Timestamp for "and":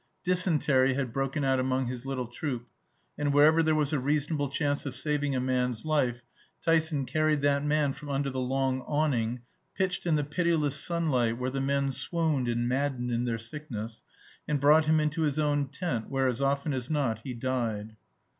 3.19-3.31, 12.47-12.67, 14.47-14.59